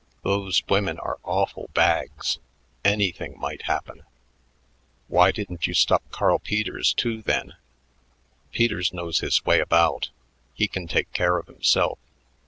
[0.23, 2.39] Those women are awful bags.
[2.83, 4.01] Anything might happen."
[5.07, 7.53] "Why didn't you stop Carl Peters, too, then?"
[8.51, 10.09] "Peters knows his way about.
[10.55, 11.99] He can take care of himself.